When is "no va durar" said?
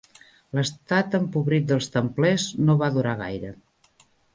2.67-3.19